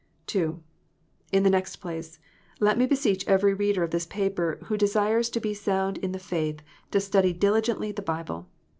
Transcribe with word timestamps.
(2) 0.25 0.59
In 1.31 1.43
the 1.43 1.49
next 1.51 1.75
place, 1.75 2.17
let 2.59 2.75
me 2.75 2.87
beseech 2.87 3.23
every 3.27 3.53
reader 3.53 3.83
of 3.83 3.91
this 3.91 4.07
paper 4.07 4.57
who 4.63 4.75
desires 4.75 5.29
to 5.29 5.39
be 5.39 5.53
sound 5.53 5.99
in 5.99 6.11
the 6.11 6.17
faith, 6.17 6.63
to 6.89 6.99
study 6.99 7.33
diligently 7.33 7.91
the 7.91 8.01
Bible. 8.01 8.49